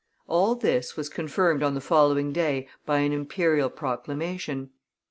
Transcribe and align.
All 0.27 0.55
this 0.55 0.97
was 0.97 1.09
confirmed 1.09 1.61
on 1.61 1.75
the 1.75 1.79
following 1.79 2.33
day 2.33 2.67
by 2.87 3.01
an 3.01 3.11
Imperial 3.13 3.69
proclamation. 3.69 4.71